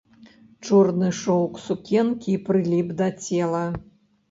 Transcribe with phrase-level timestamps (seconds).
[0.67, 3.65] Чорны шоўк сукенкі прыліп да цела.